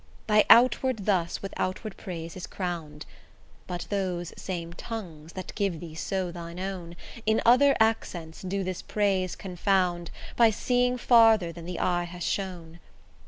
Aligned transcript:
Thy 0.25 0.45
outward 0.49 1.05
thus 1.05 1.43
with 1.43 1.53
outward 1.57 1.95
praise 1.95 2.35
is 2.35 2.47
crown'd; 2.47 3.05
But 3.67 3.85
those 3.91 4.33
same 4.35 4.73
tongues, 4.73 5.33
that 5.33 5.53
give 5.53 5.79
thee 5.79 5.93
so 5.93 6.31
thine 6.31 6.59
own, 6.59 6.95
In 7.27 7.39
other 7.45 7.75
accents 7.79 8.41
do 8.41 8.63
this 8.63 8.81
praise 8.81 9.35
confound 9.35 10.09
By 10.35 10.49
seeing 10.49 10.97
farther 10.97 11.51
than 11.51 11.65
the 11.65 11.79
eye 11.79 12.05
hath 12.05 12.23
shown. 12.23 12.79